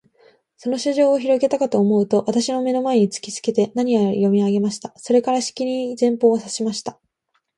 [0.57, 4.91] その書状をひろげたかとおもうと、私の眼の前に突きつけて、何やら読み上げました。
[4.97, 6.99] それから、しきりに前方を指さしました。